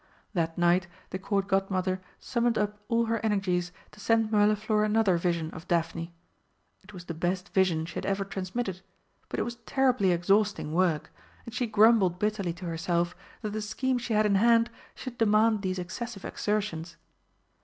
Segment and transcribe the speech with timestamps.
[0.33, 5.51] That night the Court Godmother summoned up all her energies to send Mirliflor another vision
[5.51, 6.11] of Daphne.
[6.81, 8.81] It was the best vision she had ever transmitted,
[9.29, 11.11] but it was terribly exhausting work,
[11.45, 15.61] and she grumbled bitterly to herself that the scheme she had in hand should demand
[15.61, 16.97] these excessive exertions.